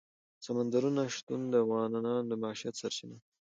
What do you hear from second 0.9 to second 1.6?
نه شتون د